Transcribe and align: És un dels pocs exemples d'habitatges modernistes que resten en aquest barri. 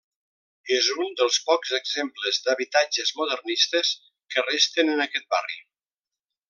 És 0.77 0.87
un 1.03 1.11
dels 1.19 1.37
pocs 1.49 1.73
exemples 1.79 2.41
d'habitatges 2.47 3.13
modernistes 3.21 3.95
que 4.35 4.49
resten 4.49 4.95
en 4.97 5.09
aquest 5.09 5.33
barri. 5.37 5.65